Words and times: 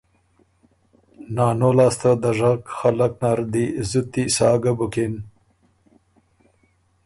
نانو 1.35 1.69
لاسته 1.77 2.09
دژک 2.21 2.61
خلق 2.77 3.11
نر 3.21 3.39
دی 3.51 3.65
زُتی 3.89 4.23
سا 4.35 4.49
ګه 4.61 4.71
بُکِن 4.77 5.13